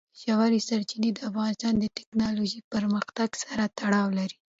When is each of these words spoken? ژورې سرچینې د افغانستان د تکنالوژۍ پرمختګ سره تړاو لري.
ژورې 0.21 0.59
سرچینې 0.67 1.09
د 1.13 1.19
افغانستان 1.29 1.73
د 1.79 1.85
تکنالوژۍ 1.97 2.59
پرمختګ 2.73 3.29
سره 3.43 3.63
تړاو 3.79 4.07
لري. 4.19 4.37